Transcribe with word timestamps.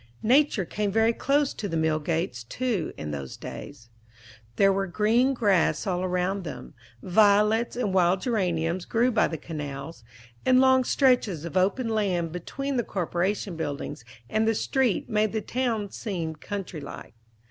Nature 0.23 0.65
came 0.65 0.91
very 0.91 1.13
close 1.13 1.53
to 1.53 1.67
the 1.67 1.77
mill 1.77 1.99
gates, 1.99 2.43
too, 2.43 2.91
in 2.97 3.11
those 3.11 3.37
days. 3.37 3.91
There 4.55 4.73
was 4.73 4.89
green 4.91 5.35
grass 5.35 5.85
all 5.85 6.03
around 6.03 6.43
them; 6.43 6.73
violets 7.03 7.75
and 7.75 7.93
wild 7.93 8.19
geraniums 8.21 8.85
grew 8.85 9.11
by 9.11 9.27
the 9.27 9.37
canals; 9.37 10.03
and 10.43 10.59
long 10.59 10.85
stretches 10.85 11.45
of 11.45 11.55
open 11.55 11.87
land 11.87 12.31
between 12.31 12.77
the 12.77 12.83
corporation 12.83 13.55
buildings 13.55 14.03
and 14.27 14.47
the 14.47 14.55
street 14.55 15.07
made 15.07 15.33
the 15.33 15.39
town 15.41 15.91
seem 15.91 16.33
country 16.33 16.81
like. 16.81 17.13